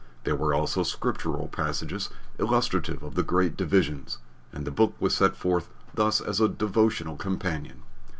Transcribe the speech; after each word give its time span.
There 0.23 0.35
were 0.35 0.55
also 0.55 0.81
scriptural 0.81 1.47
passages 1.49 2.09
illustrative 2.39 3.03
of 3.03 3.13
the 3.13 3.21
great 3.21 3.55
divisions, 3.55 4.17
and 4.51 4.65
the 4.65 4.71
book 4.71 4.95
was 4.99 5.13
set 5.15 5.35
forth 5.35 5.69
thus 5.93 6.19
as 6.19 6.41
a 6.41 6.49
devotional 6.49 7.17
companion. 7.17 7.83